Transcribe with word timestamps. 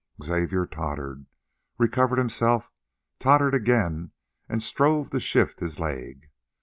Xavier 0.23 0.65
tottered, 0.65 1.27
recovered 1.77 2.17
himself, 2.17 2.71
tottered 3.19 3.53
again, 3.53 4.09
and 4.49 4.63
strove 4.63 5.11
to 5.11 5.19
shift 5.19 5.59
his 5.59 5.77
leg. 5.79 6.31